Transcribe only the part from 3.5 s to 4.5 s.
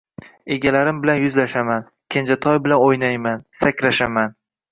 sakrashaman